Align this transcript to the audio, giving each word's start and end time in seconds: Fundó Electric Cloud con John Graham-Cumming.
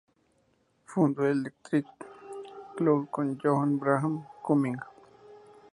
Fundó 0.85 1.27
Electric 1.27 1.85
Cloud 2.75 3.07
con 3.11 3.37
John 3.37 3.77
Graham-Cumming. 3.79 4.79